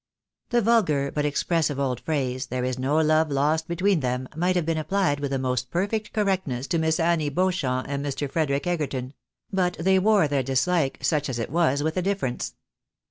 The 0.49 0.63
vulgar, 0.63 1.11
but 1.11 1.25
expressive, 1.27 1.79
old 1.79 1.99
phrase," 1.99 2.47
There 2.47 2.63
is 2.63 2.79
no 2.79 2.97
love 2.97 3.29
lost 3.29 3.67
be 3.67 3.75
tween 3.75 3.99
them," 3.99 4.27
might 4.35 4.55
have 4.55 4.65
been 4.65 4.79
applied 4.79 5.19
with 5.19 5.29
the 5.29 5.37
most 5.37 5.69
perfect 5.69 6.11
correct 6.11 6.47
ness 6.47 6.65
to 6.69 6.79
Miss 6.79 6.99
Annie 6.99 7.29
Beauchamp 7.29 7.85
and 7.87 8.03
Mr. 8.03 8.27
Frederic 8.27 8.65
Egerton; 8.65 9.13
but 9.53 9.77
they 9.79 9.99
wore 9.99 10.27
their 10.27 10.41
dislike, 10.41 10.97
such 11.03 11.29
as 11.29 11.37
it 11.37 11.51
was, 11.51 11.83
with 11.83 11.97
a 11.97 12.01
difference. 12.01 12.55